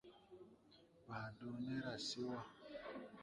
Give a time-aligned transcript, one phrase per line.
[1.07, 2.39] Baa dɔɔ ne ra se wà.